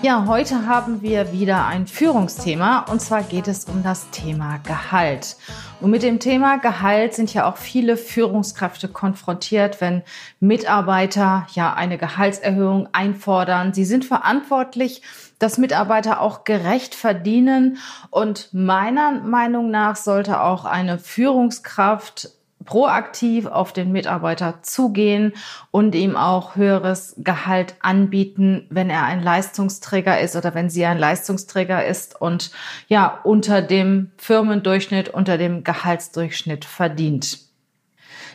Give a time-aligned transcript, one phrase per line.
[0.00, 5.36] Ja, heute haben wir wieder ein Führungsthema und zwar geht es um das Thema Gehalt.
[5.80, 10.02] Und mit dem Thema Gehalt sind ja auch viele Führungskräfte konfrontiert, wenn
[10.38, 13.74] Mitarbeiter ja eine Gehaltserhöhung einfordern.
[13.74, 15.02] Sie sind verantwortlich,
[15.40, 17.78] dass Mitarbeiter auch gerecht verdienen
[18.10, 22.37] und meiner Meinung nach sollte auch eine Führungskraft
[22.68, 25.32] proaktiv auf den Mitarbeiter zugehen
[25.70, 30.98] und ihm auch höheres Gehalt anbieten, wenn er ein Leistungsträger ist oder wenn sie ein
[30.98, 32.50] Leistungsträger ist und
[32.86, 37.47] ja unter dem Firmendurchschnitt, unter dem Gehaltsdurchschnitt verdient.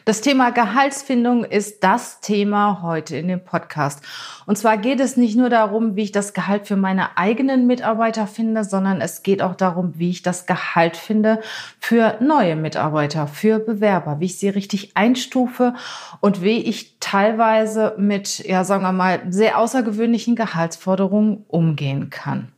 [0.05, 4.03] Das Thema Gehaltsfindung ist das Thema heute in dem Podcast.
[4.45, 8.27] Und zwar geht es nicht nur darum, wie ich das Gehalt für meine eigenen Mitarbeiter
[8.27, 11.39] finde, sondern es geht auch darum, wie ich das Gehalt finde
[11.79, 15.73] für neue Mitarbeiter, für Bewerber, wie ich sie richtig einstufe
[16.19, 22.51] und wie ich teilweise mit, ja, sagen wir mal, sehr außergewöhnlichen Gehaltsforderungen umgehen kann.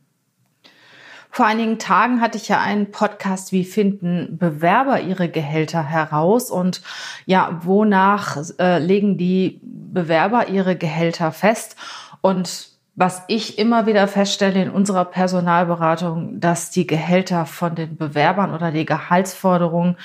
[1.36, 6.80] Vor einigen Tagen hatte ich ja einen Podcast, wie finden Bewerber ihre Gehälter heraus und
[7.26, 11.76] ja, wonach äh, legen die Bewerber ihre Gehälter fest?
[12.22, 18.54] Und was ich immer wieder feststelle in unserer Personalberatung, dass die Gehälter von den Bewerbern
[18.54, 19.98] oder die Gehaltsforderungen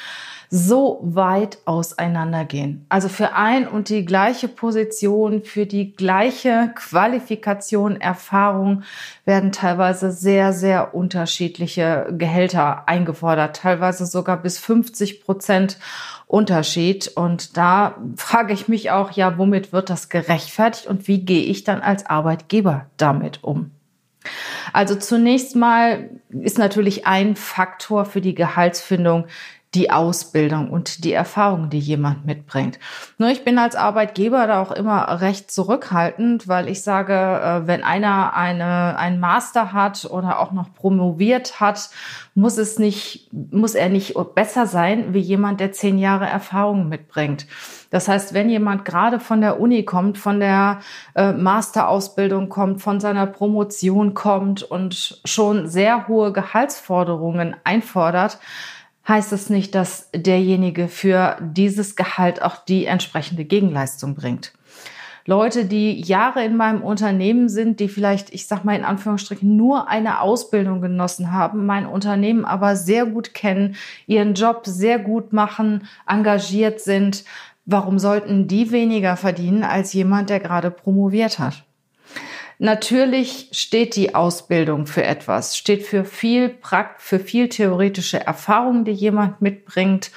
[0.54, 2.86] so weit auseinandergehen.
[2.90, 8.84] Also für ein und die gleiche Position, für die gleiche Qualifikation, Erfahrung
[9.24, 15.80] werden teilweise sehr, sehr unterschiedliche Gehälter eingefordert, teilweise sogar bis 50 Prozent
[16.28, 17.08] Unterschied.
[17.16, 21.64] Und da frage ich mich auch, ja, womit wird das gerechtfertigt und wie gehe ich
[21.64, 23.72] dann als Arbeitgeber damit um?
[24.74, 29.26] Also zunächst mal ist natürlich ein Faktor für die Gehaltsfindung
[29.74, 32.78] die Ausbildung und die Erfahrung, die jemand mitbringt.
[33.18, 37.84] Nur ich bin als Arbeitgeber da auch immer recht zurückhaltend, weil ich sage, äh, wenn
[37.84, 41.90] einer eine, ein Master hat oder auch noch promoviert hat,
[42.36, 47.48] muss es nicht, muss er nicht besser sein wie jemand, der zehn Jahre Erfahrung mitbringt.
[47.92, 50.80] Das heißt, wenn jemand gerade von der Uni kommt, von der
[51.16, 58.40] äh, Masterausbildung kommt, von seiner Promotion kommt und schon sehr hohe Gehaltsforderungen einfordert,
[59.08, 64.54] heißt es nicht, dass derjenige für dieses Gehalt auch die entsprechende Gegenleistung bringt.
[65.26, 69.88] Leute, die Jahre in meinem Unternehmen sind, die vielleicht, ich sag mal in Anführungsstrichen, nur
[69.88, 73.76] eine Ausbildung genossen haben, mein Unternehmen aber sehr gut kennen,
[74.08, 77.24] ihren Job sehr gut machen, engagiert sind,
[77.66, 81.66] warum sollten die weniger verdienen als jemand, der gerade promoviert hat?
[82.64, 88.92] Natürlich steht die Ausbildung für etwas, steht für viel Prakt, für viel theoretische Erfahrung, die
[88.92, 90.12] jemand mitbringt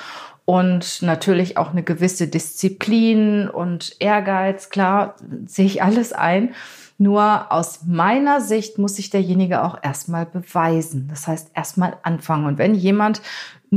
[0.45, 4.69] und natürlich auch eine gewisse Disziplin und Ehrgeiz.
[4.69, 5.17] Klar,
[5.47, 6.55] sehe ich alles ein.
[6.99, 11.09] Nur aus meiner Sicht muss sich derjenige auch erstmal beweisen.
[11.09, 12.45] Das heißt, erstmal anfangen.
[12.45, 13.23] Und wenn jemand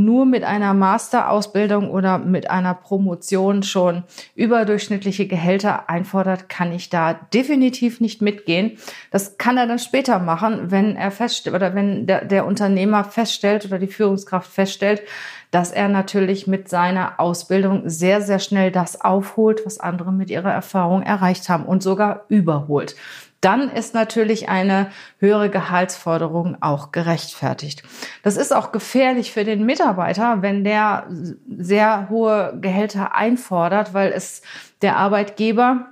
[0.05, 4.03] nur mit einer Masterausbildung oder mit einer Promotion schon
[4.35, 8.77] überdurchschnittliche Gehälter einfordert, kann ich da definitiv nicht mitgehen.
[9.11, 13.65] Das kann er dann später machen, wenn er feststellt oder wenn der, der Unternehmer feststellt
[13.65, 15.01] oder die Führungskraft feststellt,
[15.51, 20.51] dass er natürlich mit seiner Ausbildung sehr, sehr schnell das aufholt, was andere mit ihrer
[20.51, 22.95] Erfahrung erreicht haben und sogar überholt
[23.41, 24.89] dann ist natürlich eine
[25.19, 27.83] höhere Gehaltsforderung auch gerechtfertigt.
[28.23, 31.07] Das ist auch gefährlich für den Mitarbeiter, wenn der
[31.57, 34.41] sehr hohe Gehälter einfordert, weil es
[34.81, 35.87] der Arbeitgeber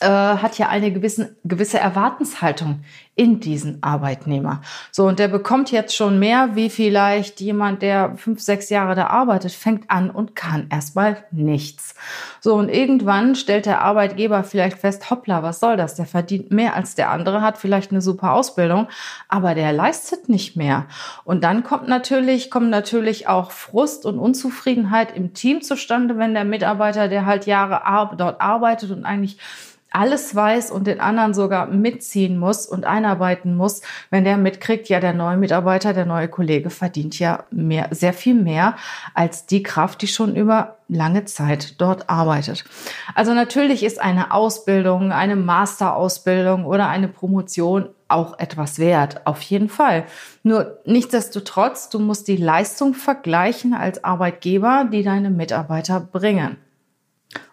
[0.00, 2.80] äh, hat ja eine gewisse, gewisse Erwartenshaltung
[3.14, 4.60] in diesen Arbeitnehmer.
[4.92, 9.06] So, und der bekommt jetzt schon mehr, wie vielleicht jemand, der fünf, sechs Jahre da
[9.06, 11.94] arbeitet, fängt an und kann erstmal nichts.
[12.40, 15.94] So, und irgendwann stellt der Arbeitgeber vielleicht fest, hoppla, was soll das?
[15.94, 18.88] Der verdient mehr als der andere, hat vielleicht eine super Ausbildung,
[19.28, 20.84] aber der leistet nicht mehr.
[21.24, 26.44] Und dann kommt natürlich, kommen natürlich auch Frust und Unzufriedenheit im Team zustande, wenn der
[26.44, 29.38] Mitarbeiter, der halt Jahre dort arbeitet und eigentlich
[29.90, 35.00] alles weiß und den anderen sogar mitziehen muss und einarbeiten muss, wenn der mitkriegt, ja,
[35.00, 38.76] der neue Mitarbeiter, der neue Kollege verdient ja mehr, sehr viel mehr
[39.14, 42.64] als die Kraft, die schon über lange Zeit dort arbeitet.
[43.14, 49.68] Also natürlich ist eine Ausbildung, eine Masterausbildung oder eine Promotion auch etwas wert, auf jeden
[49.68, 50.04] Fall.
[50.42, 56.58] Nur nichtsdestotrotz, du musst die Leistung vergleichen als Arbeitgeber, die deine Mitarbeiter bringen.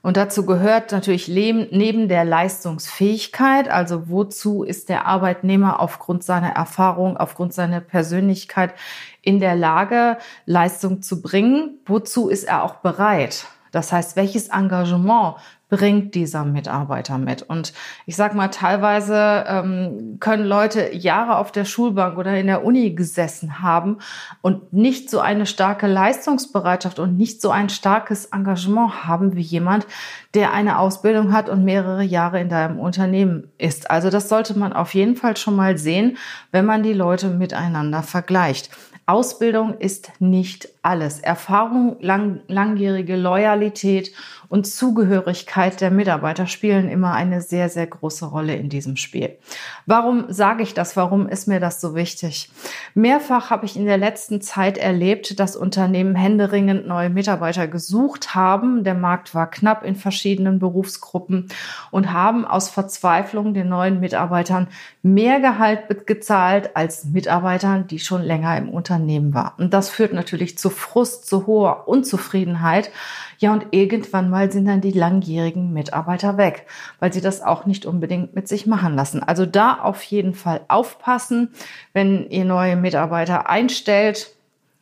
[0.03, 7.15] Und dazu gehört natürlich neben der Leistungsfähigkeit, also wozu ist der Arbeitnehmer aufgrund seiner Erfahrung,
[7.15, 8.73] aufgrund seiner Persönlichkeit
[9.21, 13.45] in der Lage, Leistung zu bringen, wozu ist er auch bereit.
[13.71, 15.37] Das heißt, welches Engagement
[15.73, 17.41] bringt dieser Mitarbeiter mit?
[17.41, 17.73] Und
[18.05, 22.91] ich sage mal, teilweise ähm, können Leute Jahre auf der Schulbank oder in der Uni
[22.91, 23.97] gesessen haben
[24.43, 29.87] und nicht so eine starke Leistungsbereitschaft und nicht so ein starkes Engagement haben wie jemand,
[30.35, 33.89] der eine Ausbildung hat und mehrere Jahre in deinem Unternehmen ist.
[33.89, 36.17] Also das sollte man auf jeden Fall schon mal sehen,
[36.51, 38.69] wenn man die Leute miteinander vergleicht.
[39.05, 41.19] Ausbildung ist nicht alles.
[41.19, 44.11] Erfahrung, lang, langjährige Loyalität
[44.47, 49.37] und Zugehörigkeit der Mitarbeiter spielen immer eine sehr, sehr große Rolle in diesem Spiel.
[49.85, 50.95] Warum sage ich das?
[50.95, 52.49] Warum ist mir das so wichtig?
[52.93, 58.83] Mehrfach habe ich in der letzten Zeit erlebt, dass Unternehmen händeringend neue Mitarbeiter gesucht haben.
[58.83, 61.49] Der Markt war knapp in verschiedenen Berufsgruppen
[61.91, 64.67] und haben aus Verzweiflung den neuen Mitarbeitern
[65.01, 68.92] mehr Gehalt gezahlt als Mitarbeitern, die schon länger im Unternehmen
[69.33, 69.53] waren.
[69.57, 72.91] Und das führt natürlich zu Frust, zu hoher Unzufriedenheit.
[73.39, 76.65] Ja, und irgendwann mal sind dann die langjährigen Mitarbeiter weg,
[76.99, 79.21] weil sie das auch nicht unbedingt mit sich machen lassen.
[79.21, 81.49] Also da auf jeden Fall aufpassen,
[81.93, 84.35] wenn ihr neue Mitarbeiter einstellt.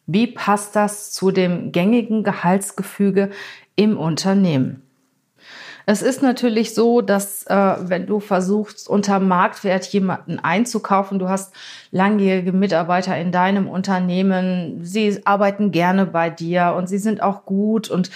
[0.07, 3.29] Wie passt das zu dem gängigen Gehaltsgefüge
[3.75, 4.83] im Unternehmen?
[5.91, 11.53] Es ist natürlich so, dass äh, wenn du versuchst, unter Marktwert jemanden einzukaufen, du hast
[11.91, 17.89] langjährige Mitarbeiter in deinem Unternehmen, sie arbeiten gerne bei dir und sie sind auch gut
[17.89, 18.09] und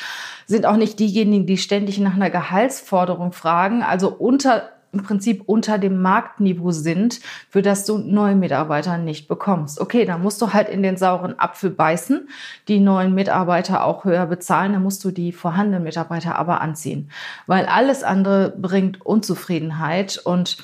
[0.46, 3.84] sind auch nicht diejenigen, die ständig nach einer Gehaltsforderung fragen.
[3.84, 7.20] Also unter im Prinzip unter dem Marktniveau sind,
[7.50, 9.80] für das du neue Mitarbeiter nicht bekommst.
[9.80, 12.30] Okay, dann musst du halt in den sauren Apfel beißen,
[12.68, 17.10] die neuen Mitarbeiter auch höher bezahlen, dann musst du die vorhandenen Mitarbeiter aber anziehen,
[17.48, 20.58] weil alles andere bringt Unzufriedenheit und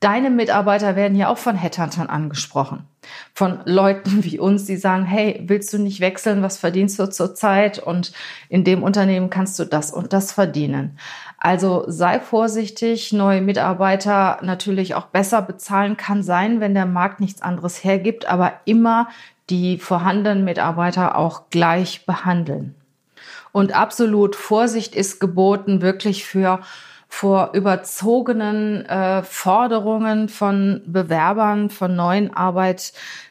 [0.00, 2.84] Deine Mitarbeiter werden ja auch von Headhuntern angesprochen.
[3.32, 6.42] Von Leuten wie uns, die sagen, hey, willst du nicht wechseln?
[6.42, 7.78] Was verdienst du zurzeit?
[7.78, 8.12] Und
[8.50, 10.98] in dem Unternehmen kannst du das und das verdienen.
[11.38, 17.40] Also sei vorsichtig, neue Mitarbeiter natürlich auch besser bezahlen kann sein, wenn der Markt nichts
[17.40, 19.08] anderes hergibt, aber immer
[19.48, 22.74] die vorhandenen Mitarbeiter auch gleich behandeln.
[23.52, 26.60] Und absolut Vorsicht ist geboten, wirklich für
[27.08, 32.34] vor überzogenen äh, Forderungen von Bewerbern, von neuen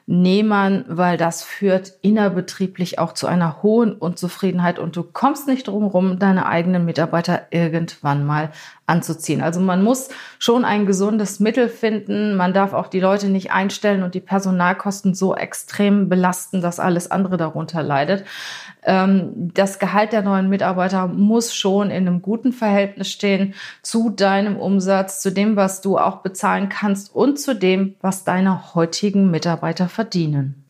[0.08, 5.86] Arbeitnehmern, weil das führt innerbetrieblich auch zu einer hohen Unzufriedenheit und du kommst nicht drum
[5.86, 8.52] rum, deine eigenen Mitarbeiter irgendwann mal
[8.88, 9.42] anzuziehen.
[9.42, 12.36] Also man muss schon ein gesundes Mittel finden.
[12.36, 17.10] Man darf auch die Leute nicht einstellen und die Personalkosten so extrem belasten, dass alles
[17.10, 18.26] andere darunter leidet.
[18.84, 24.56] Ähm, das Gehalt der neuen Mitarbeiter muss schon in einem guten Verhältnis stehen zu deinem
[24.58, 29.90] Umsatz, zu dem, was du auch bezahlen kannst und zu dem, was deine heutigen Mitarbeiter
[29.96, 30.66] verdienen.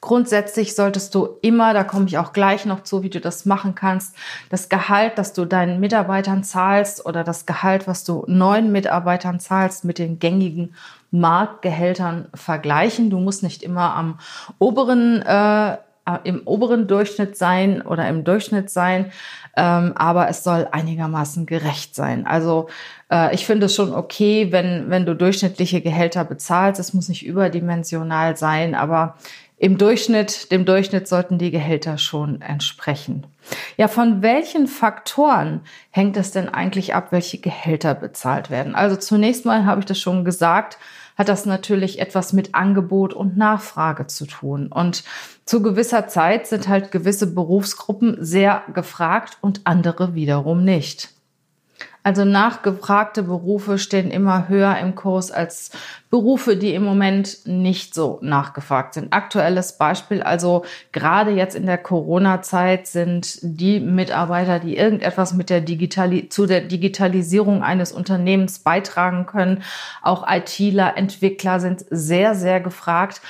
[0.00, 3.74] Grundsätzlich solltest du immer, da komme ich auch gleich noch zu, wie du das machen
[3.74, 4.16] kannst,
[4.48, 9.84] das Gehalt, das du deinen Mitarbeitern zahlst oder das Gehalt, was du neuen Mitarbeitern zahlst,
[9.84, 10.74] mit den gängigen
[11.10, 13.10] Marktgehältern vergleichen.
[13.10, 14.18] Du musst nicht immer am
[14.58, 15.76] oberen äh,
[16.16, 19.12] im oberen Durchschnitt sein oder im Durchschnitt sein,
[19.56, 22.26] ähm, aber es soll einigermaßen gerecht sein.
[22.26, 22.68] Also
[23.10, 26.80] äh, ich finde es schon okay, wenn, wenn du durchschnittliche Gehälter bezahlst.
[26.80, 29.16] Es muss nicht überdimensional sein, aber
[29.62, 33.26] im Durchschnitt, dem Durchschnitt sollten die Gehälter schon entsprechen.
[33.76, 38.74] Ja, von welchen Faktoren hängt es denn eigentlich ab, welche Gehälter bezahlt werden?
[38.74, 40.78] Also zunächst mal habe ich das schon gesagt,
[41.20, 44.68] hat das natürlich etwas mit Angebot und Nachfrage zu tun.
[44.68, 45.04] Und
[45.44, 51.10] zu gewisser Zeit sind halt gewisse Berufsgruppen sehr gefragt und andere wiederum nicht.
[52.02, 55.72] Also nachgefragte Berufe stehen immer höher im Kurs als
[56.10, 59.12] Berufe, die im Moment nicht so nachgefragt sind.
[59.12, 65.60] Aktuelles Beispiel, also gerade jetzt in der Corona-Zeit sind die Mitarbeiter, die irgendetwas mit der
[65.60, 69.62] Digitali zu der Digitalisierung eines Unternehmens beitragen können,
[70.02, 73.20] auch ITler, Entwickler sind sehr, sehr gefragt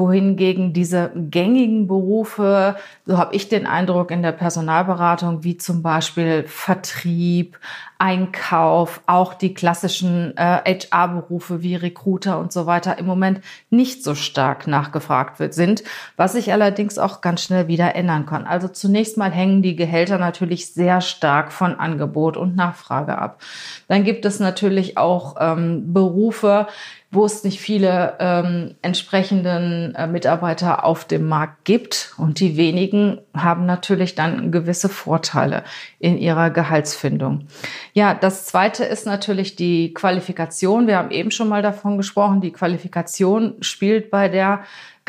[0.00, 6.44] wohingegen diese gängigen Berufe, so habe ich den Eindruck in der Personalberatung, wie zum Beispiel
[6.46, 7.58] Vertrieb,
[7.98, 14.14] Einkauf, auch die klassischen äh, HR-Berufe wie Recruiter und so weiter im Moment nicht so
[14.14, 15.82] stark nachgefragt wird, sind,
[16.16, 18.46] was sich allerdings auch ganz schnell wieder ändern kann.
[18.46, 23.42] Also zunächst mal hängen die Gehälter natürlich sehr stark von Angebot und Nachfrage ab.
[23.88, 26.66] Dann gibt es natürlich auch ähm, Berufe,
[27.12, 32.14] wo es nicht viele ähm, entsprechenden äh, Mitarbeiter auf dem Markt gibt.
[32.18, 35.64] Und die wenigen haben natürlich dann gewisse Vorteile
[35.98, 37.48] in ihrer Gehaltsfindung.
[37.94, 40.86] Ja, das zweite ist natürlich die Qualifikation.
[40.86, 42.40] Wir haben eben schon mal davon gesprochen.
[42.40, 44.60] Die Qualifikation spielt bei der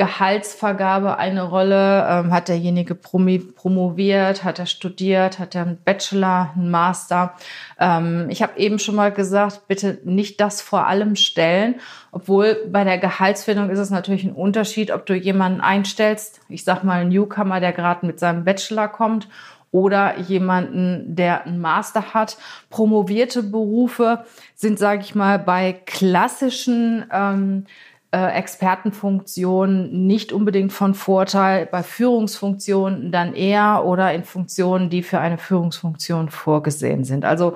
[0.02, 2.08] Gehaltsvergabe eine Rolle?
[2.10, 4.44] Ähm, hat derjenige promoviert?
[4.44, 5.38] Hat er studiert?
[5.38, 7.36] Hat er einen Bachelor, einen Master?
[7.80, 11.76] Ähm, ich habe eben schon mal gesagt, bitte nicht das vor allem stellen,
[12.12, 16.84] obwohl bei der Gehaltsfindung ist es natürlich ein Unterschied, ob du jemanden einstellst, ich sag
[16.84, 19.28] mal einen Newcomer, der gerade mit seinem Bachelor kommt
[19.72, 22.38] oder jemanden, der einen Master hat.
[22.72, 31.66] Promovierte Berufe sind, sage ich mal, bei klassischen ähm, äh, Expertenfunktionen nicht unbedingt von Vorteil,
[31.66, 37.24] bei Führungsfunktionen dann eher oder in Funktionen, die für eine Führungsfunktion vorgesehen sind.
[37.24, 37.56] Also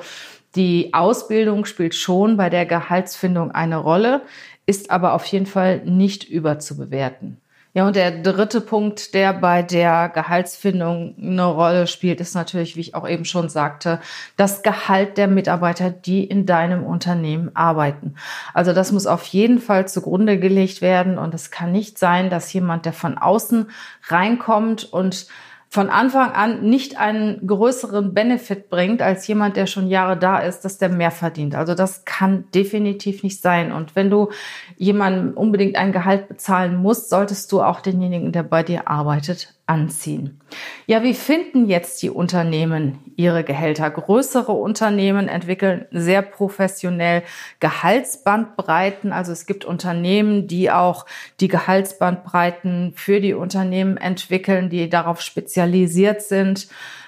[0.55, 4.21] die Ausbildung spielt schon bei der Gehaltsfindung eine Rolle,
[4.65, 7.41] ist aber auf jeden Fall nicht überzubewerten.
[7.75, 12.79] Ja, und der dritte Punkt, der bei der Gehaltsfindung eine Rolle spielt, ist natürlich, wie
[12.79, 13.99] ich auch eben schon sagte,
[14.37, 18.15] das Gehalt der Mitarbeiter, die in deinem Unternehmen arbeiten.
[18.53, 22.53] Also das muss auf jeden Fall zugrunde gelegt werden und es kann nicht sein, dass
[22.53, 23.69] jemand, der von außen
[24.07, 25.27] reinkommt und
[25.75, 30.61] von Anfang an nicht einen größeren Benefit bringt als jemand, der schon Jahre da ist,
[30.61, 31.53] dass der mehr verdient.
[31.53, 33.73] Also das kann definitiv nicht sein.
[33.73, 34.29] Und wenn du
[34.77, 40.39] jemandem unbedingt ein Gehalt bezahlen musst, solltest du auch denjenigen, der bei dir arbeitet, anziehen.
[40.87, 43.89] Ja, wie finden jetzt die Unternehmen ihre Gehälter?
[43.89, 47.23] Größere Unternehmen entwickeln sehr professionell
[47.59, 49.11] Gehaltsbandbreiten.
[49.11, 51.05] Also es gibt Unternehmen, die auch
[51.39, 56.67] die Gehaltsbandbreiten für die Unternehmen entwickeln, die darauf spezialisiert sind,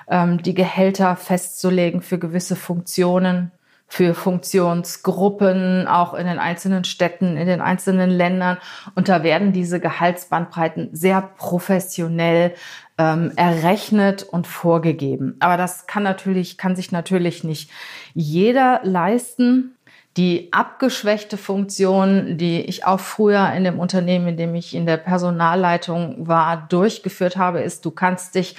[0.09, 3.51] ähm, die Gehälter festzulegen für gewisse Funktionen
[3.87, 8.57] für Funktionsgruppen, auch in den einzelnen Städten, in den einzelnen Ländern.
[8.95, 12.53] Und da werden diese Gehaltsbandbreiten sehr professionell
[12.97, 15.37] ähm, errechnet und vorgegeben.
[15.39, 17.71] Aber das kann natürlich, kann sich natürlich nicht
[18.13, 19.76] jeder leisten
[20.17, 24.97] die abgeschwächte Funktion, die ich auch früher in dem Unternehmen, in dem ich in der
[24.97, 28.55] Personalleitung war, durchgeführt habe, ist, du kannst dich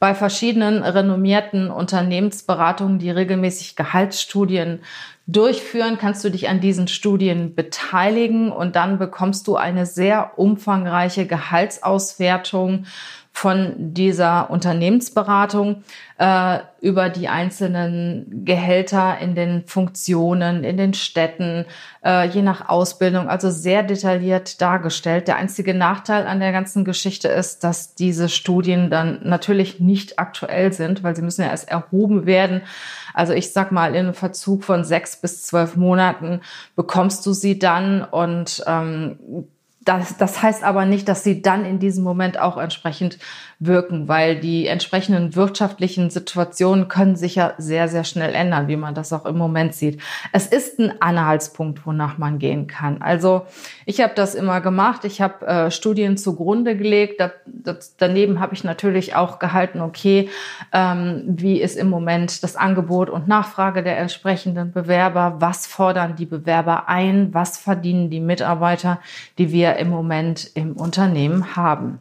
[0.00, 4.80] bei verschiedenen renommierten Unternehmensberatungen, die regelmäßig Gehaltsstudien
[5.26, 11.26] durchführen, kannst du dich an diesen Studien beteiligen und dann bekommst du eine sehr umfangreiche
[11.26, 12.86] Gehaltsauswertung
[13.32, 15.82] von dieser Unternehmensberatung
[16.18, 21.64] äh, über die einzelnen Gehälter in den Funktionen, in den Städten,
[22.04, 25.28] äh, je nach Ausbildung, also sehr detailliert dargestellt.
[25.28, 30.72] Der einzige Nachteil an der ganzen Geschichte ist, dass diese Studien dann natürlich nicht aktuell
[30.72, 32.60] sind, weil sie müssen ja erst erhoben werden.
[33.14, 36.42] Also ich sag mal, in einem Verzug von sechs bis zwölf Monaten
[36.76, 39.48] bekommst du sie dann und ähm,
[39.84, 43.18] das, das heißt aber nicht, dass sie dann in diesem Moment auch entsprechend
[43.66, 48.94] wirken, weil die entsprechenden wirtschaftlichen Situationen können sich ja sehr, sehr schnell ändern, wie man
[48.94, 50.00] das auch im Moment sieht.
[50.32, 53.00] Es ist ein Anhaltspunkt, wonach man gehen kann.
[53.02, 53.46] Also
[53.86, 55.04] ich habe das immer gemacht.
[55.04, 57.20] Ich habe äh, Studien zugrunde gelegt.
[57.20, 60.28] Das, das, daneben habe ich natürlich auch gehalten, okay,
[60.72, 65.36] ähm, wie ist im Moment das Angebot und Nachfrage der entsprechenden Bewerber?
[65.38, 67.32] Was fordern die Bewerber ein?
[67.32, 69.00] Was verdienen die Mitarbeiter,
[69.38, 72.00] die wir im Moment im Unternehmen haben?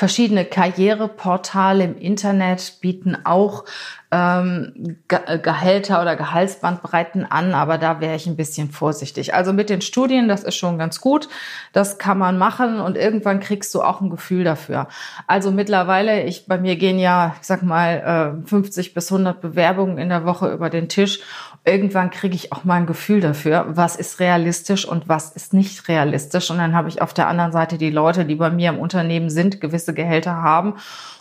[0.00, 3.66] Verschiedene Karriereportale im Internet bieten auch
[4.12, 9.34] ähm, äh, Gehälter oder Gehaltsbandbreiten an, aber da wäre ich ein bisschen vorsichtig.
[9.34, 11.28] Also mit den Studien, das ist schon ganz gut.
[11.72, 14.88] Das kann man machen und irgendwann kriegst du auch ein Gefühl dafür.
[15.26, 19.98] Also mittlerweile, ich bei mir gehen ja, ich sag mal, 50 äh, bis 100 Bewerbungen
[19.98, 21.20] in der Woche über den Tisch
[21.64, 25.88] irgendwann kriege ich auch mal ein Gefühl dafür, was ist realistisch und was ist nicht
[25.88, 26.50] realistisch.
[26.50, 29.30] Und dann habe ich auf der anderen Seite die Leute, die bei mir im Unternehmen
[29.30, 30.74] sind, gewisse Gehälter haben.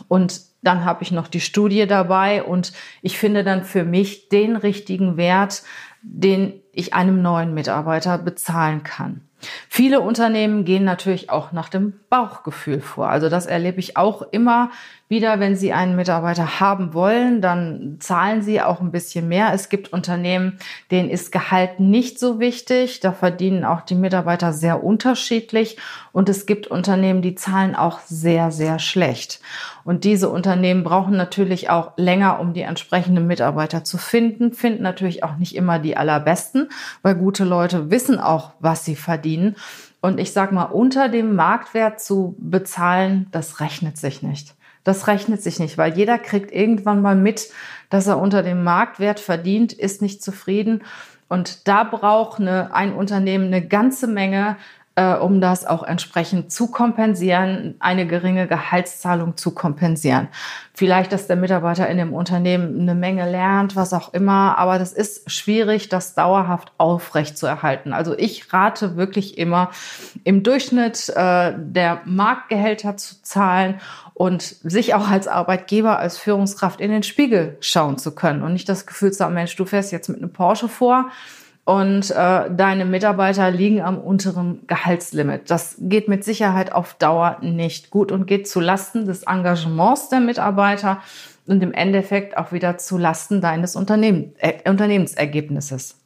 [0.08, 4.56] Und dann habe ich noch die Studie dabei und ich finde dann für mich den
[4.56, 5.64] richtigen Wert,
[6.02, 9.22] den ich einem neuen Mitarbeiter bezahlen kann.
[9.70, 13.10] Viele Unternehmen gehen natürlich auch nach dem Bauchgefühl vor.
[13.10, 14.70] Also das erlebe ich auch immer
[15.10, 19.52] wieder, wenn sie einen Mitarbeiter haben wollen, dann zahlen sie auch ein bisschen mehr.
[19.54, 20.60] Es gibt Unternehmen,
[20.92, 23.00] denen ist Gehalt nicht so wichtig.
[23.00, 25.78] Da verdienen auch die Mitarbeiter sehr unterschiedlich.
[26.12, 29.42] Und es gibt Unternehmen, die zahlen auch sehr, sehr schlecht.
[29.84, 35.24] Und diese Unternehmen brauchen natürlich auch länger, um die entsprechenden Mitarbeiter zu finden, finden natürlich
[35.24, 36.70] auch nicht immer die allerbesten,
[37.02, 39.56] weil gute Leute wissen auch, was sie verdienen.
[40.02, 44.54] Und ich sag mal, unter dem Marktwert zu bezahlen, das rechnet sich nicht.
[44.90, 47.52] Das rechnet sich nicht, weil jeder kriegt irgendwann mal mit,
[47.92, 50.82] dass er unter dem Marktwert verdient, ist nicht zufrieden.
[51.28, 54.58] Und da braucht eine, ein Unternehmen eine ganze Menge
[55.00, 60.28] äh, um das auch entsprechend zu kompensieren, eine geringe Gehaltszahlung zu kompensieren.
[60.74, 64.92] Vielleicht, dass der Mitarbeiter in dem Unternehmen eine Menge lernt, was auch immer, aber das
[64.92, 67.94] ist schwierig, das dauerhaft aufrecht zu erhalten.
[67.94, 69.72] Also ich rate wirklich immer,
[70.26, 73.80] im Durchschnitt äh, der Marktgehälter zu zahlen
[74.14, 78.68] und sich auch als Arbeitgeber, als Führungskraft in den Spiegel schauen zu können und nicht
[78.68, 81.10] das Gefühl zu haben, Mensch, du fährst jetzt mit einem Porsche vor
[81.70, 85.52] und äh, deine Mitarbeiter liegen am unteren Gehaltslimit.
[85.52, 90.20] Das geht mit Sicherheit auf Dauer nicht gut und geht zu Lasten des Engagements der
[90.20, 91.04] Mitarbeiter
[91.46, 95.99] und im Endeffekt auch wieder zu Lasten deines Unternehmen, äh, Unternehmensergebnisses.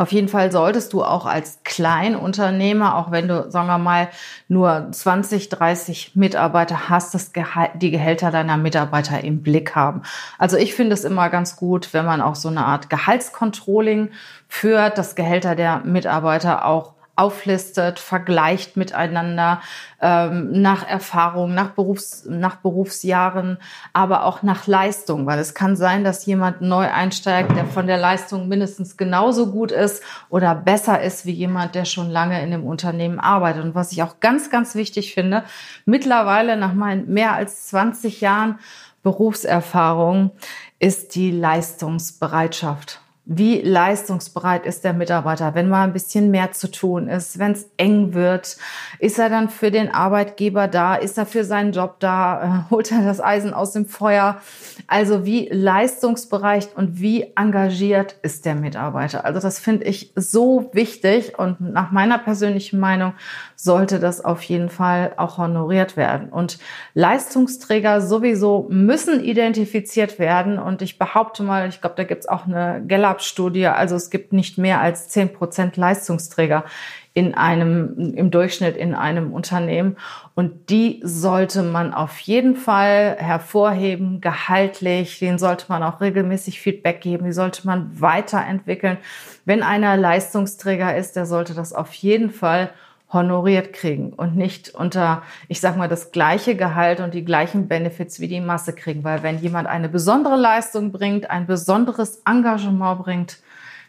[0.00, 4.08] Auf jeden Fall solltest du auch als Kleinunternehmer, auch wenn du, sagen wir mal,
[4.48, 10.00] nur 20, 30 Mitarbeiter hast, das Gehalt, die Gehälter deiner Mitarbeiter im Blick haben.
[10.38, 14.08] Also ich finde es immer ganz gut, wenn man auch so eine Art Gehaltscontrolling
[14.48, 19.60] führt, das Gehälter der Mitarbeiter auch auflistet, vergleicht miteinander
[20.00, 23.58] ähm, nach Erfahrung, nach, Berufs-, nach Berufsjahren,
[23.92, 27.98] aber auch nach Leistung, weil es kann sein, dass jemand neu einsteigt, der von der
[27.98, 32.64] Leistung mindestens genauso gut ist oder besser ist wie jemand, der schon lange in dem
[32.64, 33.64] Unternehmen arbeitet.
[33.64, 35.44] Und was ich auch ganz, ganz wichtig finde,
[35.84, 38.58] mittlerweile nach meinen mehr als 20 Jahren
[39.02, 40.30] Berufserfahrung
[40.78, 43.00] ist die Leistungsbereitschaft
[43.32, 47.70] wie leistungsbereit ist der Mitarbeiter, wenn mal ein bisschen mehr zu tun ist, wenn es
[47.76, 48.56] eng wird,
[48.98, 52.90] ist er dann für den Arbeitgeber da, ist er für seinen Job da, äh, holt
[52.90, 54.40] er das Eisen aus dem Feuer.
[54.88, 59.24] Also wie leistungsbereit und wie engagiert ist der Mitarbeiter.
[59.24, 63.12] Also das finde ich so wichtig und nach meiner persönlichen Meinung
[63.54, 66.30] sollte das auf jeden Fall auch honoriert werden.
[66.30, 66.58] Und
[66.94, 72.46] Leistungsträger sowieso müssen identifiziert werden und ich behaupte mal, ich glaube, da gibt es auch
[72.46, 76.64] eine Gallup Studie, also es gibt nicht mehr als zehn Prozent Leistungsträger
[77.12, 79.96] in einem, im Durchschnitt in einem Unternehmen.
[80.34, 85.18] Und die sollte man auf jeden Fall hervorheben, gehaltlich.
[85.18, 87.24] Den sollte man auch regelmäßig Feedback geben.
[87.24, 88.98] Die sollte man weiterentwickeln.
[89.44, 92.70] Wenn einer Leistungsträger ist, der sollte das auf jeden Fall
[93.12, 98.20] honoriert kriegen und nicht unter, ich sag mal, das gleiche Gehalt und die gleichen Benefits
[98.20, 99.04] wie die Masse kriegen.
[99.04, 103.38] Weil wenn jemand eine besondere Leistung bringt, ein besonderes Engagement bringt,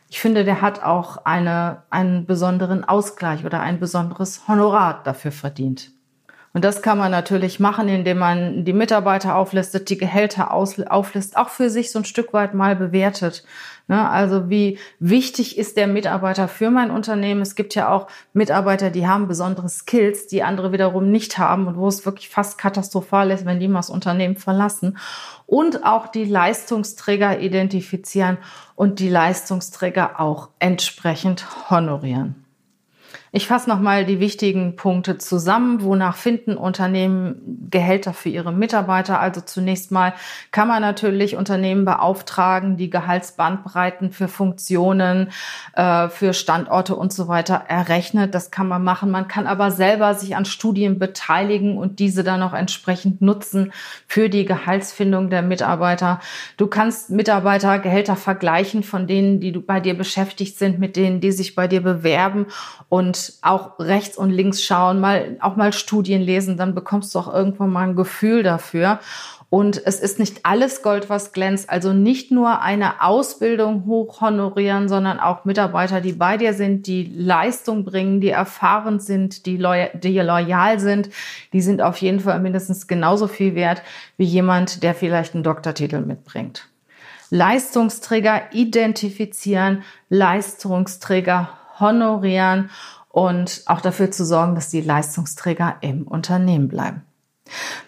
[0.10, 5.92] ich finde, der hat auch eine, einen besonderen Ausgleich oder ein besonderes Honorar dafür verdient.
[6.54, 11.48] Und das kann man natürlich machen, indem man die Mitarbeiter auflistet, die Gehälter auflistet, auch
[11.48, 13.46] für sich so ein Stück weit mal bewertet.
[13.92, 14.10] Ne?
[14.10, 17.42] Also wie wichtig ist der Mitarbeiter für mein Unternehmen?
[17.42, 21.76] Es gibt ja auch Mitarbeiter, die haben besondere Skills, die andere wiederum nicht haben und
[21.76, 24.98] wo es wirklich fast katastrophal ist, wenn die mal das Unternehmen verlassen.
[25.46, 28.38] Und auch die Leistungsträger identifizieren
[28.76, 32.41] und die Leistungsträger auch entsprechend honorieren.
[33.34, 35.84] Ich fasse nochmal die wichtigen Punkte zusammen.
[35.84, 39.22] Wonach finden Unternehmen Gehälter für ihre Mitarbeiter?
[39.22, 40.14] Also zunächst mal
[40.52, 45.32] kann man natürlich Unternehmen beauftragen, die Gehaltsbandbreiten für Funktionen,
[45.76, 48.36] äh, für Standorte und so weiter errechnet.
[48.36, 49.12] Das kann man machen.
[49.12, 53.72] Man kann aber selber sich an Studien beteiligen und diese dann auch entsprechend nutzen
[54.08, 56.20] für die Gehaltsfindung der Mitarbeiter.
[56.58, 61.56] Du kannst Mitarbeitergehälter vergleichen von denen, die bei dir beschäftigt sind, mit denen, die sich
[61.56, 62.48] bei dir bewerben
[63.42, 67.72] auch rechts und links schauen, mal auch mal Studien lesen, dann bekommst du auch irgendwann
[67.72, 69.00] mal ein Gefühl dafür.
[69.52, 71.70] Und es ist nicht alles Gold, was glänzt.
[71.70, 77.12] Also nicht nur eine Ausbildung hoch honorieren, sondern auch Mitarbeiter, die bei dir sind, die
[77.14, 81.10] Leistung bringen, die erfahren sind, die, loyal, die loyal sind.
[81.52, 83.82] Die sind auf jeden Fall mindestens genauso viel wert
[84.16, 86.70] wie jemand, der vielleicht einen Doktortitel mitbringt.
[87.30, 92.70] Leistungsträger identifizieren, Leistungsträger honorieren
[93.12, 97.04] und auch dafür zu sorgen, dass die Leistungsträger im Unternehmen bleiben.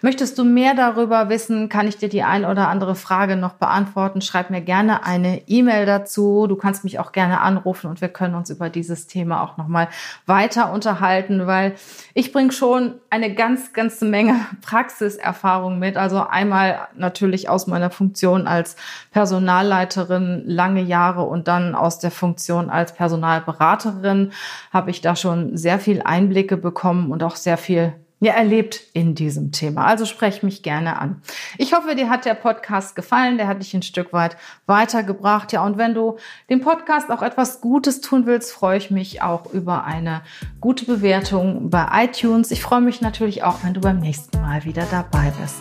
[0.02, 4.20] Möchtest du mehr darüber wissen, kann ich dir die ein oder andere Frage noch beantworten.
[4.20, 6.46] Schreib mir gerne eine E-Mail dazu.
[6.46, 9.88] Du kannst mich auch gerne anrufen und wir können uns über dieses Thema auch nochmal
[10.26, 11.74] weiter unterhalten, weil
[12.14, 15.96] ich bringe schon eine ganz, ganze Menge Praxiserfahrung mit.
[15.96, 18.76] Also einmal natürlich aus meiner Funktion als
[19.10, 24.32] Personalleiterin lange Jahre und dann aus der Funktion als Personalberaterin
[24.72, 29.14] habe ich da schon sehr viel Einblicke bekommen und auch sehr viel ja, erlebt in
[29.14, 29.84] diesem Thema.
[29.86, 31.20] Also sprech mich gerne an.
[31.58, 35.52] Ich hoffe, dir hat der Podcast gefallen, der hat dich ein Stück weit weitergebracht.
[35.52, 36.16] Ja, und wenn du
[36.48, 40.22] dem Podcast auch etwas Gutes tun willst, freue ich mich auch über eine
[40.60, 42.50] gute Bewertung bei iTunes.
[42.50, 45.60] Ich freue mich natürlich auch, wenn du beim nächsten Mal wieder dabei bist.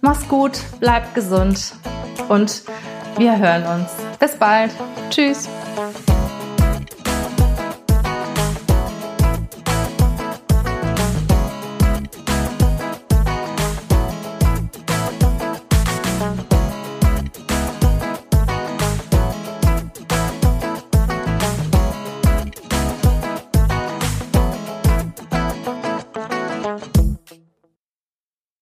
[0.00, 1.74] Mach's gut, bleib gesund
[2.28, 2.62] und
[3.18, 3.90] wir hören uns.
[4.18, 4.70] Bis bald.
[5.10, 5.48] Tschüss.